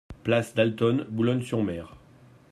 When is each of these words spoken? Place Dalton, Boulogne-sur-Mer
Place 0.23 0.55
Dalton, 0.55 1.05
Boulogne-sur-Mer 1.11 1.95